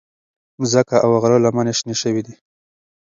[0.59, 2.35] مځکه او غره لمنې شنې شوې دي.